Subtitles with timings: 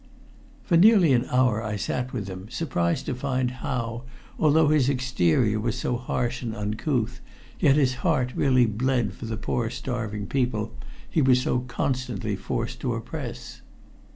[0.63, 4.01] For nearly an hour I sat with him, surprised to find how,
[4.39, 7.21] although his exterior was so harsh and uncouth,
[7.59, 10.73] yet his heart really bled for the poor starving people
[11.07, 13.61] he was so constantly forced to oppress.